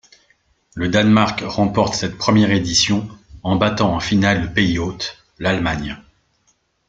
[0.73, 3.07] Le Danemark remporte cette première édition
[3.43, 5.95] en battant en finale le pays hôte, l'Allemagne.